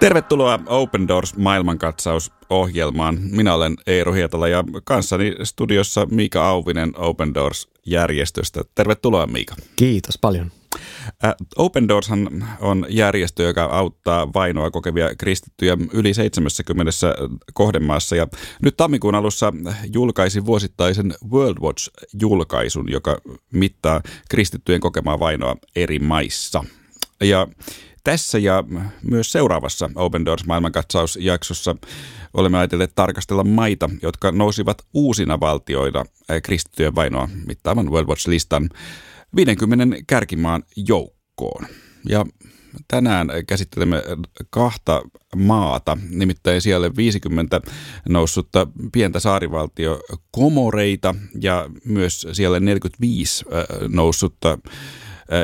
[0.00, 3.18] Tervetuloa Open Doors maailmankatsausohjelmaan.
[3.20, 8.62] Minä olen Eero Hietala ja kanssani studiossa Miika Auvinen Open Doors-järjestöstä.
[8.74, 9.54] Tervetuloa Miika.
[9.76, 10.50] Kiitos paljon.
[11.56, 12.10] Open Doors
[12.60, 16.92] on järjestö, joka auttaa vainoa kokevia kristittyjä yli 70
[17.54, 18.16] kohdemaassa.
[18.16, 18.26] Ja
[18.62, 19.52] nyt tammikuun alussa
[19.92, 23.18] julkaisi vuosittaisen World Watch-julkaisun, joka
[23.52, 26.64] mittaa kristittyjen kokemaa vainoa eri maissa.
[27.24, 27.46] Ja
[28.04, 28.64] tässä ja
[29.02, 31.76] myös seuraavassa Open Doors maailmankatsausjaksossa
[32.34, 36.04] olemme ajatelleet tarkastella maita, jotka nousivat uusina valtioina
[36.42, 38.68] kristittyjen vainoa mittaavan World Watch-listan
[39.36, 41.66] 50 kärkimaan joukkoon.
[42.08, 42.26] Ja
[42.88, 44.02] tänään käsittelemme
[44.50, 45.02] kahta
[45.36, 47.60] maata, nimittäin siellä 50
[48.08, 53.44] noussutta pientä saarivaltio Komoreita ja myös siellä 45
[53.88, 54.58] noussutta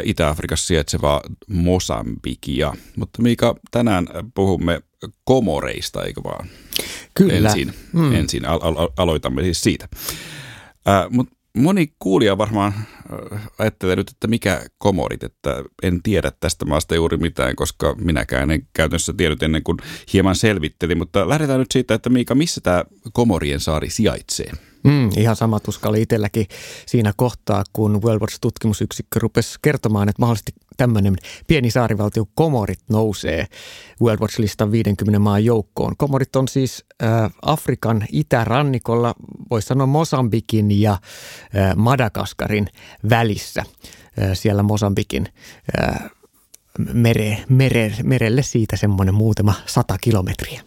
[0.05, 2.73] Itä-Afrikassa sijaitsevaa Mosambikia.
[2.97, 4.83] Mutta Miika, tänään puhumme
[5.25, 6.49] komoreista, eikö vaan?
[7.15, 7.49] Kyllä.
[7.49, 8.15] Ensin, mm.
[8.15, 9.89] ensin al- al- aloitamme siis siitä.
[10.89, 12.73] Äh, Mutta moni kuulija varmaan
[13.59, 18.69] ajattelee nyt, että mikä komorit, että en tiedä tästä maasta juuri mitään, koska minäkään en
[18.73, 19.79] käytännössä tiennyt ennen kuin
[20.13, 20.99] hieman selvittelin.
[20.99, 24.53] Mutta lähdetään nyt siitä, että Miika, missä tämä Komorien saari sijaitsee?
[24.85, 26.47] Mm, ihan sama tuska oli itselläkin
[26.87, 33.47] siinä kohtaa, kun World Watch-tutkimusyksikkö rupesi kertomaan, että mahdollisesti tämmöinen pieni saarivaltio Komorit nousee
[34.03, 35.97] World Watch-listan 50 maan joukkoon.
[35.97, 39.15] Komorit on siis äh, Afrikan itärannikolla,
[39.51, 42.69] voisi sanoa Mosambikin ja äh, Madagaskarin
[43.11, 43.61] välissä.
[43.61, 45.29] Äh, siellä Mosambikin
[45.81, 46.11] äh,
[46.93, 50.61] mere, mere, merelle siitä semmoinen muutama sata kilometriä.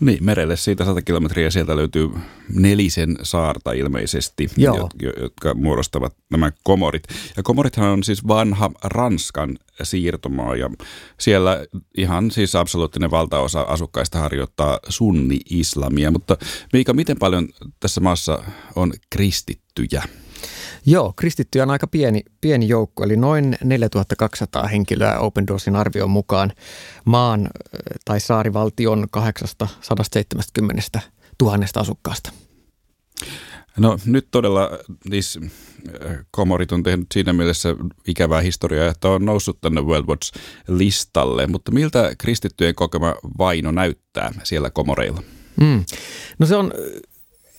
[0.00, 2.10] Niin, merelle siitä 100 kilometriä sieltä löytyy
[2.54, 4.88] nelisen saarta ilmeisesti, Joo.
[5.20, 7.02] jotka muodostavat nämä komorit.
[7.36, 10.70] Ja komorithan on siis vanha Ranskan siirtomaa ja
[11.20, 11.66] siellä
[11.96, 16.10] ihan siis absoluuttinen valtaosa asukkaista harjoittaa sunni-islamia.
[16.10, 16.36] Mutta
[16.72, 17.48] Miika, miten paljon
[17.80, 18.42] tässä maassa
[18.76, 20.02] on kristittyjä?
[20.86, 26.52] Joo, kristittyjä on aika pieni, pieni joukko, eli noin 4200 henkilöä Open Doorsin arvion mukaan
[27.04, 27.48] maan
[28.04, 31.00] tai saarivaltion 870
[31.42, 32.32] 000 asukkaasta.
[33.76, 34.70] No nyt todella
[35.10, 35.38] siis
[36.30, 42.12] Komorit on tehnyt siinä mielessä ikävää historiaa, että on noussut tänne World Watch-listalle, mutta miltä
[42.18, 45.22] kristittyjen kokema vaino näyttää siellä Komoreilla?
[45.60, 45.84] Mm.
[46.38, 46.72] No se on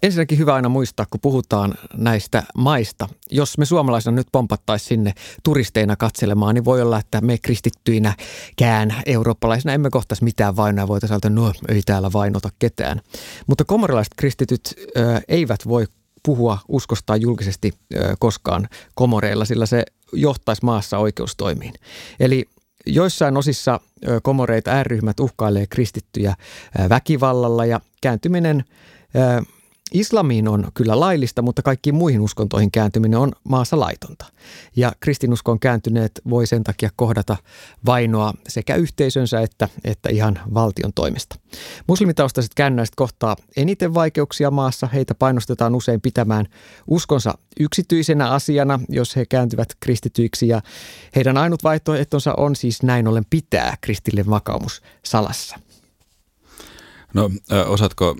[0.03, 3.09] ensinnäkin hyvä aina muistaa, kun puhutaan näistä maista.
[3.31, 8.13] Jos me suomalaisina nyt pompattaisiin sinne turisteina katselemaan, niin voi olla, että me kristittyinä
[8.55, 10.87] kään eurooppalaisina emme kohtaisi mitään vainoa.
[10.87, 13.01] Voitaisiin että no ei täällä vainota ketään.
[13.47, 14.61] Mutta komorilaiset kristityt
[14.97, 15.85] ö, eivät voi
[16.23, 21.73] puhua uskostaan julkisesti ö, koskaan komoreilla, sillä se johtaisi maassa oikeustoimiin.
[22.19, 22.45] Eli
[22.85, 23.79] joissain osissa
[24.23, 26.35] komoreita ääryhmät uhkailee kristittyjä
[26.89, 28.63] väkivallalla ja kääntyminen
[29.93, 34.25] Islamiin on kyllä laillista, mutta kaikkiin muihin uskontoihin kääntyminen on maassa laitonta.
[34.75, 37.37] Ja kristinuskoon kääntyneet voi sen takia kohdata
[37.85, 41.35] vainoa sekä yhteisönsä että, että ihan valtion toimesta.
[41.87, 44.87] Muslimitaustaiset käännöiset kohtaa eniten vaikeuksia maassa.
[44.87, 46.45] Heitä painostetaan usein pitämään
[46.87, 50.47] uskonsa yksityisenä asiana, jos he kääntyvät kristityiksi.
[50.47, 50.61] Ja
[51.15, 55.68] heidän ainut vaihtoehtonsa on siis näin ollen pitää kristillinen vakaumus salassa.
[57.13, 57.29] No
[57.67, 58.15] osaatko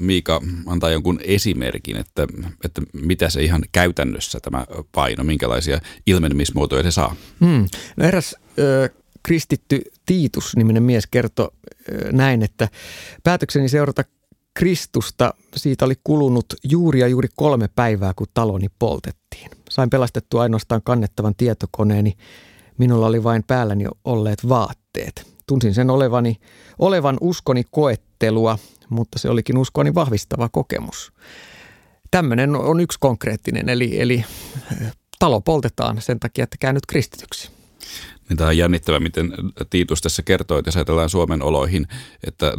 [0.00, 2.26] Miika antaa jonkun esimerkin, että,
[2.64, 7.16] että mitä se ihan käytännössä tämä paino, minkälaisia ilmenemismuotoja se saa?
[7.40, 7.66] Hmm.
[7.96, 8.90] No eräs ö,
[9.22, 11.50] kristitty Tiitus-niminen mies kertoi
[11.92, 12.68] ö, näin, että
[13.24, 14.04] päätökseni seurata
[14.54, 19.50] Kristusta siitä oli kulunut juuri ja juuri kolme päivää, kun taloni poltettiin.
[19.70, 22.12] Sain pelastettua ainoastaan kannettavan tietokoneeni.
[22.78, 25.26] Minulla oli vain päälläni olleet vaatteet.
[25.50, 26.36] Tunsin sen olevani,
[26.78, 31.12] olevan uskoni koettelua, mutta se olikin uskoni vahvistava kokemus.
[32.10, 34.24] Tämmöinen on yksi konkreettinen, eli, eli
[35.18, 37.50] talo poltetaan sen takia, että käännyt kristityksi.
[38.30, 39.32] Niin tämä on jännittävä, miten
[39.70, 41.86] Tiitus tässä kertoo, että jos ajatellaan Suomen oloihin,
[42.26, 42.52] että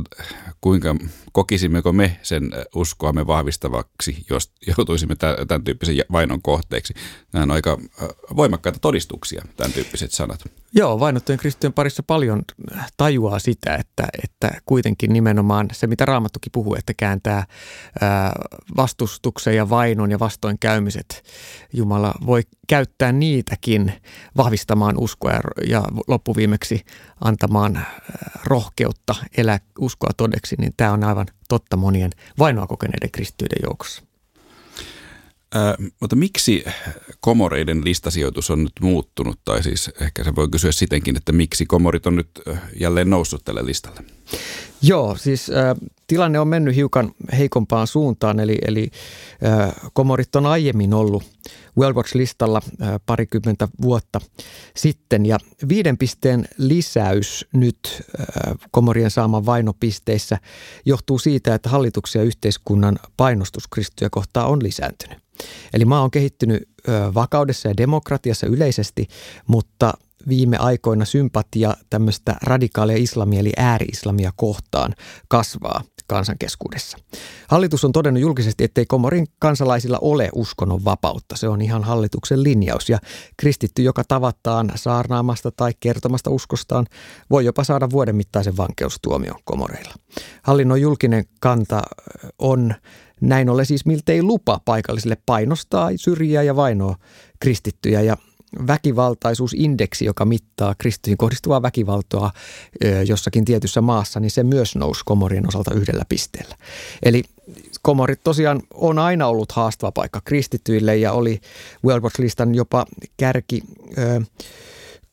[0.62, 0.96] kuinka
[1.32, 5.16] kokisimmeko me sen uskoamme vahvistavaksi, jos joutuisimme
[5.48, 6.94] tämän tyyppisen vainon kohteeksi.
[7.34, 7.78] Nämä on aika
[8.36, 10.44] voimakkaita todistuksia, tämän tyyppiset sanat.
[10.74, 12.42] Joo, vainottujen kristittyjen parissa paljon
[12.98, 17.46] tajuaa sitä, että, että kuitenkin nimenomaan se, mitä Raamattukin puhuu, että kääntää
[18.78, 21.24] vastustuksen ja vainon ja vastoinkäymiset.
[21.74, 23.94] Jumala voi käyttää niitäkin
[24.38, 25.42] vahvistamaan uskoa ja
[26.08, 26.86] loppuviimeksi
[27.22, 27.86] antamaan
[28.44, 34.04] rohkeutta elää uskoa todeksi, niin tämä on aivan totta monien vainoa kokeneiden kristittyiden joukossa.
[35.56, 36.66] Ää, mutta miksi
[37.20, 42.06] komoreiden listasijoitus on nyt muuttunut, tai siis ehkä se voi kysyä sitenkin, että miksi komorit
[42.06, 42.30] on nyt
[42.80, 44.04] jälleen noussut tälle listalle?
[44.82, 45.76] Joo, siis äh,
[46.08, 48.92] tilanne on mennyt hiukan heikompaan suuntaan, eli, eli
[49.46, 51.24] äh, komorit on aiemmin ollut
[51.78, 54.22] World Watch-listalla äh, parikymmentä vuotta
[54.76, 55.38] sitten, ja
[55.70, 60.38] viiden pisteen lisäys nyt äh, komorien saaman vainopisteissä
[60.86, 65.18] johtuu siitä, että hallituksia ja yhteiskunnan painostus kristittyjä kohtaan on lisääntynyt.
[65.74, 69.08] Eli maa on kehittynyt äh, vakaudessa ja demokratiassa yleisesti,
[69.48, 69.94] mutta–
[70.28, 74.96] viime aikoina sympatia tämmöistä radikaalia islamia eli ääri-islamia kohtaan
[75.28, 76.98] kasvaa kansankeskuudessa.
[77.48, 81.38] Hallitus on todennut julkisesti, ettei Komorin kansalaisilla ole uskonnon vapautta.
[81.38, 83.00] Se on ihan hallituksen linjaus ja
[83.38, 86.86] kristitty, joka tavataan saarnaamasta tai kertomasta uskostaan,
[87.30, 89.94] voi jopa saada vuoden mittaisen vankeustuomion Komoreilla.
[90.44, 91.82] Hallinnon julkinen kanta
[92.40, 92.74] on
[93.22, 96.96] näin ollen siis miltei lupa paikallisille painostaa, syrjiä ja vainoa
[97.40, 98.18] kristittyjä ja
[98.68, 102.32] väkivaltaisuusindeksi, joka mittaa kristityihin kohdistuvaa väkivaltoa
[103.08, 106.56] jossakin tietyssä maassa, niin se myös nousi komorien osalta yhdellä pisteellä.
[107.04, 107.24] Eli
[107.82, 111.42] komorit tosiaan on aina ollut haastava paikka kristityille ja oli
[111.86, 112.86] World Watch-listan jopa
[113.18, 113.64] kärki
[113.98, 114.22] ö,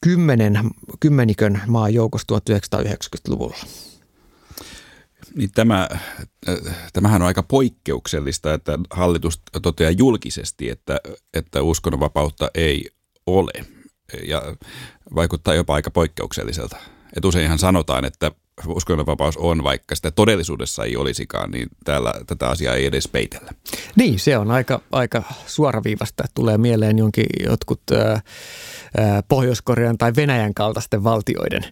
[0.00, 0.60] kymmenen,
[1.00, 3.56] kymmenikön maan joukossa 1990-luvulla.
[5.34, 5.88] Niin tämä,
[6.92, 11.00] tämähän on aika poikkeuksellista, että hallitus toteaa julkisesti, että,
[11.34, 12.90] että uskonnonvapautta ei
[13.36, 13.52] ole
[14.26, 14.42] ja
[15.14, 16.76] vaikuttaa jopa aika poikkeukselliselta.
[17.16, 18.32] Et useinhan sanotaan, että
[18.66, 23.50] uskonnonvapaus on, vaikka sitä todellisuudessa ei olisikaan, niin täällä tätä asiaa ei edes peitellä.
[23.96, 26.24] Niin, se on aika, aika suoraviivasta.
[26.34, 27.82] Tulee mieleen jonkin jotkut
[29.28, 31.64] Pohjois-Korean tai Venäjän kaltaisten valtioiden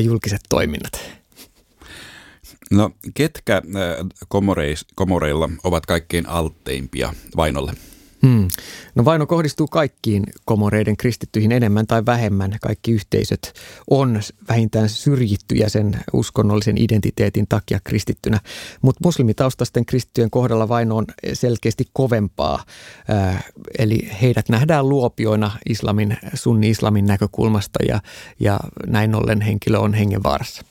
[0.00, 1.00] julkiset toiminnat.
[2.70, 3.62] No, ketkä
[4.94, 7.72] komoreilla ovat kaikkein altteimpia vainolle?
[8.22, 8.48] Hmm.
[8.94, 12.56] No vaino kohdistuu kaikkiin komoreiden kristittyihin enemmän tai vähemmän.
[12.60, 13.52] Kaikki yhteisöt
[13.90, 18.40] on vähintään syrjittyjä sen uskonnollisen identiteetin takia kristittynä.
[18.82, 22.64] Mutta muslimitaustaisten kristittyjen kohdalla vaino on selkeästi kovempaa.
[23.10, 23.44] Äh,
[23.78, 28.00] eli heidät nähdään luopioina islamin, sunni-islamin näkökulmasta ja,
[28.40, 30.62] ja näin ollen henkilö on hengenvaarassa.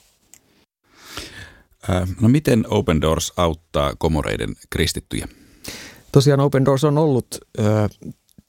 [1.90, 5.28] Äh, no miten Open Doors auttaa komoreiden kristittyjä?
[6.18, 7.28] Tosiaan Open Doors on ollut
[7.60, 7.64] ö,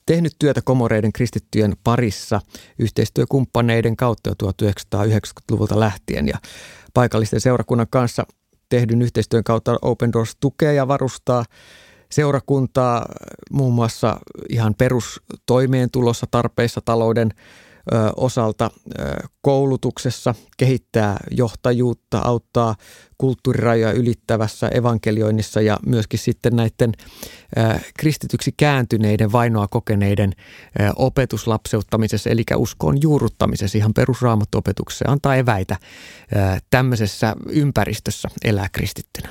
[0.07, 2.41] tehnyt työtä komoreiden kristittyjen parissa
[2.79, 6.29] yhteistyökumppaneiden kautta jo 1990-luvulta lähtien.
[6.29, 6.39] Ja
[6.95, 8.27] paikallisten seurakunnan kanssa
[8.69, 11.45] tehdyn yhteistyön kautta Open Doors tukee ja varustaa
[12.11, 13.07] seurakuntaa
[13.51, 17.31] muun muassa ihan perustoimeentulossa, tarpeissa, talouden
[18.17, 18.71] osalta
[19.43, 22.77] koulutuksessa, kehittää johtajuutta, auttaa
[23.19, 26.93] kulttuurirajoja ylittävässä evankelioinnissa ja myöskin sitten näiden
[27.99, 30.33] kristityksi kääntyneiden, vainoa kokeneiden
[30.97, 35.77] opetuslapseuttamisessa, eli uskon juuruttamisessa, ihan perusraamattuopetuksessa, antaa eväitä
[36.71, 39.29] tämmöisessä ympäristössä elää kristittynä.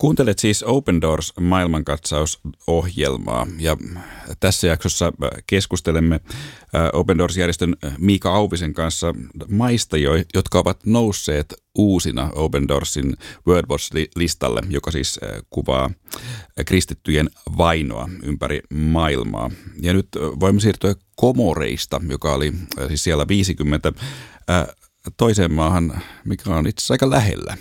[0.00, 3.76] Kuuntelet siis Open Doors maailmankatsausohjelmaa ja
[4.40, 5.12] tässä jaksossa
[5.46, 6.20] keskustelemme
[6.92, 9.14] Open Doors-järjestön Miika Auvisen kanssa
[9.48, 9.96] maista,
[10.34, 13.16] jotka ovat nousseet uusina Open Doorsin
[13.46, 15.20] World Watch-listalle, joka siis
[15.50, 15.90] kuvaa
[16.66, 19.50] kristittyjen vainoa ympäri maailmaa.
[19.82, 20.08] Ja nyt
[20.40, 22.52] voimme siirtyä Komoreista, joka oli
[22.88, 23.92] siis siellä 50
[25.16, 27.56] toiseen maahan, mikä on itse asiassa aika lähellä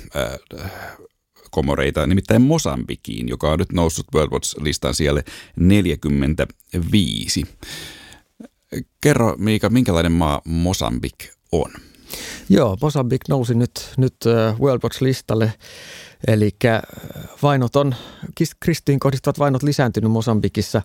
[1.51, 5.23] komoreita, nimittäin Mosambikiin, joka on nyt noussut World Watch-listan siellä
[5.55, 7.45] 45.
[9.01, 11.15] Kerro Miika, minkälainen maa Mosambik
[11.51, 11.71] on?
[12.49, 14.15] Joo, Mosambik nousi nyt, nyt
[14.59, 15.53] World Watch-listalle.
[16.27, 16.51] Eli
[17.43, 17.95] vainot on,
[18.59, 20.81] kristiin kohdistuvat vainot lisääntynyt Mosambikissa.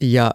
[0.00, 0.30] Ja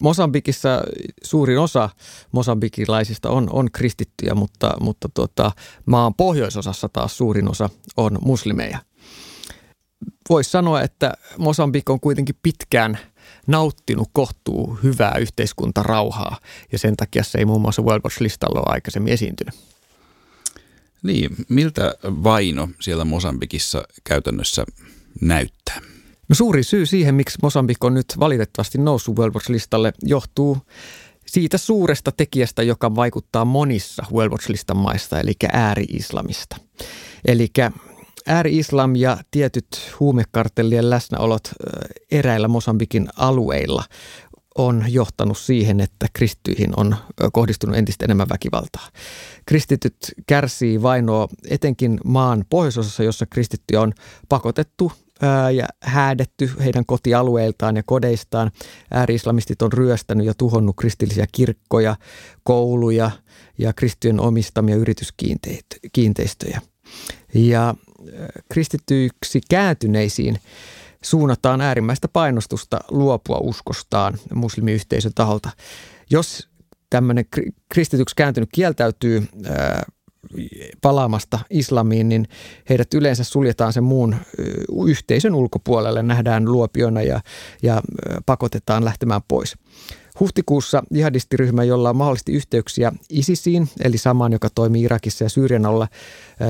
[0.00, 0.82] Mosambikissa
[1.24, 1.88] suurin osa
[2.32, 5.52] mosambikilaisista on, on kristittyjä, mutta, mutta tuota,
[5.86, 8.78] maan pohjoisosassa taas suurin osa on muslimeja.
[10.28, 12.98] Voisi sanoa, että Mosambik on kuitenkin pitkään
[13.46, 16.38] nauttinut kohtuu hyvää yhteiskuntarauhaa
[16.72, 19.54] ja sen takia se ei muun muassa World Watch-listalla ole aikaisemmin esiintynyt.
[21.02, 24.64] Niin, miltä vaino siellä Mosambikissa käytännössä
[25.20, 25.80] näyttää?
[26.30, 30.58] No suuri syy siihen, miksi Mosambik on nyt valitettavasti noussut World Watch-listalle, johtuu
[31.26, 36.56] siitä suuresta tekijästä, joka vaikuttaa monissa World Watch-listan maista, eli ääri-islamista.
[37.24, 37.48] Eli
[38.26, 39.66] ääri-islam ja tietyt
[40.00, 41.50] huumekartellien läsnäolot
[42.10, 43.84] eräillä Mosambikin alueilla
[44.54, 46.96] on johtanut siihen, että kristyihin on
[47.32, 48.88] kohdistunut entistä enemmän väkivaltaa.
[49.46, 49.96] Kristityt
[50.26, 53.92] kärsii vainoa etenkin maan pohjoisosassa, jossa kristittyjä on
[54.28, 54.92] pakotettu
[55.52, 58.50] ja häädetty heidän kotialueiltaan ja kodeistaan.
[58.90, 61.96] Ääri-islamistit on ryöstänyt ja tuhonnut kristillisiä kirkkoja,
[62.42, 63.10] kouluja
[63.58, 66.60] ja kristittyjen omistamia yrityskiinteistöjä.
[67.34, 67.74] Ja
[68.52, 70.38] kristittyiksi kääntyneisiin
[71.02, 75.50] suunnataan äärimmäistä painostusta luopua uskostaan muslimiyhteisön taholta.
[76.10, 76.48] Jos
[76.90, 77.24] tämmöinen
[77.68, 79.28] kristityksi kääntynyt kieltäytyy
[80.82, 82.28] palaamasta islamiin, niin
[82.68, 84.16] heidät yleensä suljetaan sen muun
[84.86, 87.20] yhteisön ulkopuolelle, nähdään luopiona ja,
[87.62, 87.82] ja
[88.26, 89.56] pakotetaan lähtemään pois.
[90.20, 95.88] Huhtikuussa jihadistiryhmä, jolla on mahdollisesti yhteyksiä ISISiin, eli samaan, joka toimii Irakissa ja Syyrian alla,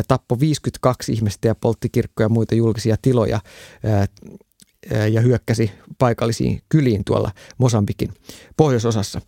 [0.08, 3.40] tappoi 52 ihmistä ja poltti kirkkoja ja muita julkisia tiloja
[5.12, 8.08] ja hyökkäsi paikallisiin kyliin tuolla Mosambikin
[8.56, 9.20] pohjoisosassa.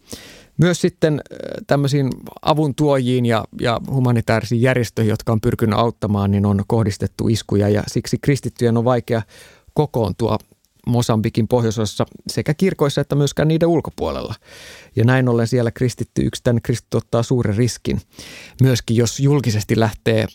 [0.58, 1.20] Myös sitten
[1.66, 2.10] tämmöisiin
[2.42, 8.18] avuntuojiin ja, ja humanitaarisiin järjestöihin, jotka on pyrkinyt auttamaan, niin on kohdistettu iskuja ja siksi
[8.18, 9.22] kristittyjen on vaikea
[9.74, 10.38] kokoontua
[10.86, 14.34] Mosambikin pohjoisosassa sekä kirkoissa että myöskään niiden ulkopuolella.
[14.96, 18.00] Ja näin ollen siellä kristitty yksittäinen kristitty ottaa suuren riskin,
[18.62, 20.26] myöskin jos julkisesti lähtee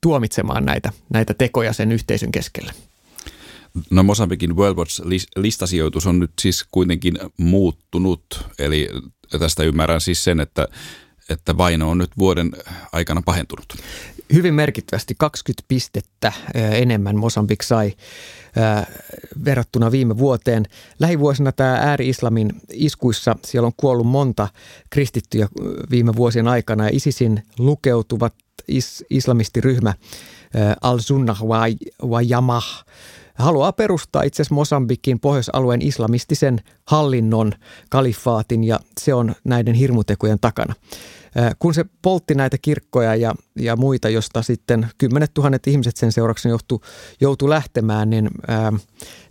[0.00, 2.72] tuomitsemaan näitä, näitä tekoja sen yhteisön keskellä.
[3.90, 8.24] No Mosambikin World Watch-listasijoitus on nyt siis kuitenkin muuttunut,
[8.58, 8.88] eli
[9.38, 10.68] tästä ymmärrän siis sen, että,
[11.30, 12.52] että vaino on nyt vuoden
[12.92, 13.76] aikana pahentunut.
[14.32, 17.92] Hyvin merkittävästi 20 pistettä enemmän Mosambik sai
[19.44, 20.66] verrattuna viime vuoteen.
[20.98, 24.48] Lähivuosina tämä ääri-islamin iskuissa, siellä on kuollut monta
[24.90, 25.48] kristittyjä
[25.90, 28.34] viime vuosien aikana ja ISISin lukeutuvat
[28.68, 29.94] is, islamistiryhmä
[30.80, 31.42] Al-Sunnah
[32.02, 32.84] wa Yamah
[33.34, 37.52] haluaa perustaa itse asiassa Mosambikin pohjoisalueen islamistisen hallinnon,
[37.90, 40.74] kalifaatin ja se on näiden hirmutekojen takana.
[41.58, 46.52] Kun se poltti näitä kirkkoja ja, ja muita, josta sitten kymmenet tuhannet ihmiset sen seurauksena
[46.52, 46.82] joutu,
[47.20, 48.72] joutu lähtemään, niin ää,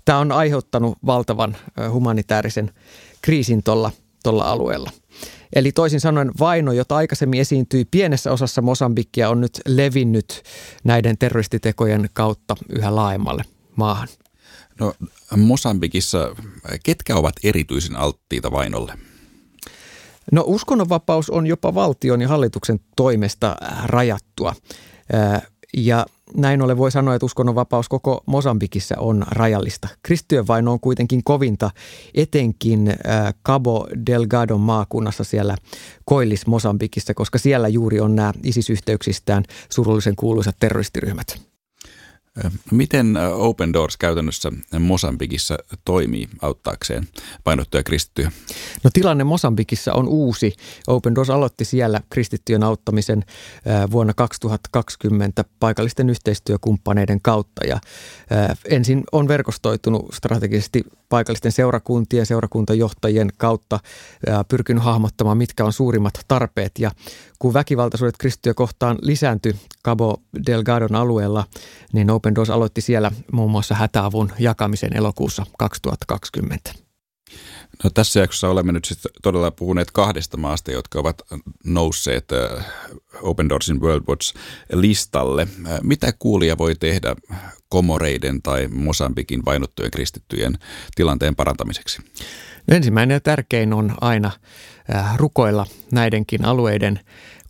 [0.06, 1.58] tämä on aiheuttanut valtavan
[1.92, 2.72] humanitaarisen
[3.22, 3.92] kriisin tuolla
[4.44, 4.92] alueella.
[5.56, 10.44] Eli toisin sanoen vaino, jota aikaisemmin esiintyi pienessä osassa Mosambikkia, on nyt levinnyt
[10.84, 13.44] näiden terroristitekojen kautta yhä laajemmalle
[13.76, 14.08] maahan?
[14.80, 14.94] No
[15.38, 16.36] Mosambikissa,
[16.84, 18.94] ketkä ovat erityisen alttiita vainolle?
[20.32, 24.56] No uskonnonvapaus on jopa valtion ja hallituksen toimesta rajattua.
[25.78, 29.88] Ja näin ollen voi sanoa, että uskonnonvapaus koko Mosambikissa on rajallista.
[30.04, 31.72] Kristityön vaino on kuitenkin kovinta,
[32.14, 32.94] etenkin
[33.46, 35.56] Cabo Delgado maakunnassa siellä
[36.06, 41.51] Koillis Mosambikissa, koska siellä juuri on nämä isisyhteyksistään surullisen kuuluisat terroristiryhmät.
[42.72, 47.08] Miten Open Doors käytännössä Mosambikissa toimii auttaakseen
[47.44, 48.32] painottuja kristittyjä?
[48.84, 50.56] No tilanne Mosambikissa on uusi.
[50.88, 53.26] Open Doors aloitti siellä kristittyjen auttamisen
[53.92, 57.80] vuonna 2020 paikallisten yhteistyökumppaneiden kautta ja
[58.66, 63.80] ensin on verkostoitunut strategisesti paikallisten seurakuntien, seurakuntajohtajien kautta
[64.48, 66.72] pyrkinyt hahmottamaan, mitkä on suurimmat tarpeet.
[66.80, 66.92] Ja
[67.40, 71.46] kun väkivaltaisuudet kristittyjä kohtaan lisääntyi Cabo Delgadon alueella,
[71.94, 76.74] niin Open Doors aloitti siellä muun muassa hätäavun jakamisen elokuussa 2020.
[77.84, 81.22] No, tässä jaksossa olemme nyt sitten todella puhuneet kahdesta maasta, jotka ovat
[81.66, 82.30] nousseet
[83.22, 84.36] Open Doorsin World Watch
[84.74, 85.48] listalle.
[85.84, 87.16] Mitä kuulija voi tehdä
[87.70, 90.58] Komoreiden tai Mosambikin vainottujen kristittyjen
[90.96, 92.02] tilanteen parantamiseksi?
[92.68, 94.32] No ensimmäinen ja tärkein on aina
[95.16, 97.00] rukoilla näidenkin alueiden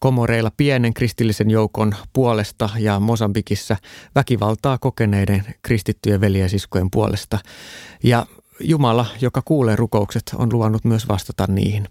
[0.02, 3.78] komoreilla pienen kristillisen joukon puolesta ja Mosambikissa
[4.16, 7.40] väkivaltaa kokeneiden kristittyjen veljesiskojen puolesta.
[8.04, 8.26] Ja
[8.60, 11.88] Jumala, joka kuulee rukoukset, on luvannut myös vastata niihin.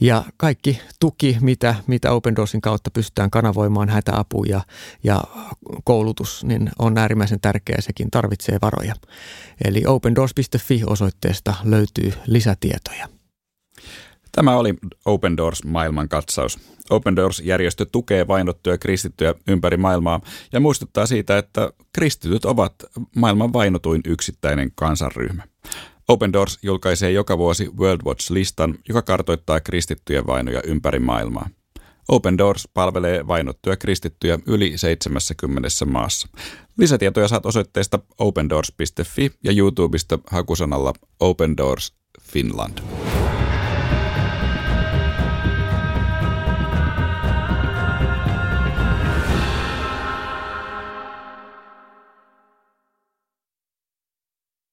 [0.00, 4.60] Ja kaikki tuki, mitä, mitä Open Doorsin kautta pystytään kanavoimaan, hätäapu ja,
[5.04, 5.24] ja
[5.84, 7.80] koulutus, niin on äärimmäisen tärkeää.
[7.80, 8.94] Sekin tarvitsee varoja.
[9.64, 13.13] Eli opendoors.fi osoitteesta löytyy lisätietoja.
[14.34, 14.74] Tämä oli
[15.04, 16.58] Open Doors maailman katsaus.
[16.90, 20.20] Open Doors-järjestö tukee vainottuja kristittyjä ympäri maailmaa
[20.52, 22.74] ja muistuttaa siitä, että kristityt ovat
[23.16, 25.42] maailman vainotuin yksittäinen kansanryhmä.
[26.08, 31.48] Open Doors julkaisee joka vuosi World Watch-listan, joka kartoittaa kristittyjen vainoja ympäri maailmaa.
[32.08, 36.28] Open Doors palvelee vainottuja kristittyjä yli 70 maassa.
[36.78, 42.78] Lisätietoja saat osoitteesta opendoors.fi ja YouTubesta hakusanalla Open Doors Finland.